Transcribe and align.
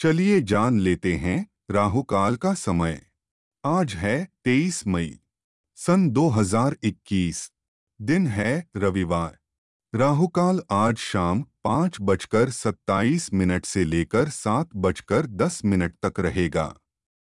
चलिए 0.00 0.40
जान 0.40 0.80
लेते 0.80 1.14
हैं 1.14 1.46
राहुकाल 1.70 2.36
का 2.36 2.54
समय। 2.54 3.00
आज 3.64 3.94
है 3.94 4.28
23 4.44 4.86
मई, 4.86 5.18
सन 5.74 6.10
2021 6.10 7.52
दिन 8.00 8.26
है 8.26 8.68
रविवार। 8.76 9.38
राहुकाल 9.94 10.62
आज 10.70 10.96
शाम 10.96 11.42
पाँच 11.64 11.96
बजकर 12.00 12.50
सत्ताईस 12.50 13.32
मिनट 13.34 13.64
से 13.64 13.84
लेकर 13.84 14.28
सात 14.28 14.68
बजकर 14.76 15.26
दस 15.26 15.64
मिनट 15.64 15.94
तक 16.04 16.20
रहेगा। 16.20 16.74